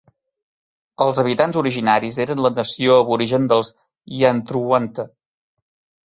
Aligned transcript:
Els 1.03 1.17
habitants 1.23 1.57
originaris 1.61 2.17
eren 2.23 2.41
la 2.45 2.49
nació 2.55 2.95
aborigen 3.01 3.45
dels 3.51 3.69
Yantruwanta. 4.21 5.07